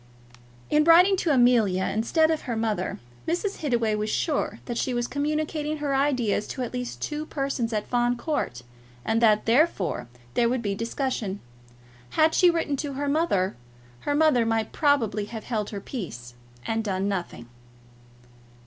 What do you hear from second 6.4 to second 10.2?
to at least two persons at Fawn Court, and that therefore